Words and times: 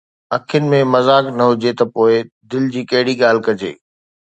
اکين 0.35 0.63
۾ 0.71 0.79
مذاق 0.93 1.25
نه 1.37 1.43
هجي 1.49 1.71
ته 1.79 1.85
پوءِ 1.93 2.13
دل 2.49 2.63
جي 2.73 2.81
ڪهڙي 2.91 3.13
ڳالهه 3.21 3.45
ڪجي 3.47 3.71